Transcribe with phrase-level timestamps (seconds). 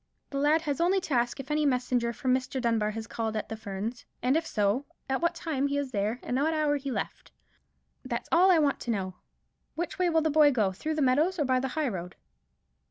[0.31, 2.59] The lad has only to ask if any messenger from Mr.
[2.59, 6.19] Dunbar has called at the Ferns; and if so, at what time he was there,
[6.23, 7.31] and at what hour he left.
[8.03, 9.13] That's all I want to know.
[9.75, 12.15] Which way will the boy go; through the meadows, or by the high road?"